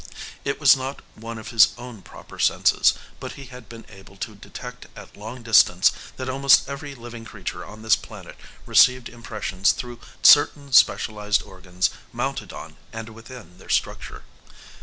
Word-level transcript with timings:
It 0.43 0.59
was 0.59 0.75
not 0.75 1.01
one 1.13 1.37
of 1.37 1.49
his 1.49 1.75
own 1.77 2.01
proper 2.01 2.39
senses, 2.39 2.95
but 3.19 3.33
he 3.33 3.45
had 3.45 3.69
been 3.69 3.85
able 3.87 4.17
to 4.17 4.33
detect 4.33 4.87
at 4.95 5.15
long 5.15 5.43
distance 5.43 5.91
that 6.17 6.27
almost 6.27 6.67
every 6.67 6.95
living 6.95 7.23
creature 7.23 7.63
on 7.63 7.83
this 7.83 7.95
planet 7.95 8.35
received 8.65 9.09
impressions 9.09 9.71
through 9.73 9.99
certain 10.23 10.73
specialized 10.73 11.43
organs 11.43 11.91
mounted 12.11 12.51
on 12.51 12.77
and 12.91 13.09
within 13.09 13.59
their 13.59 13.69
structure. 13.69 14.23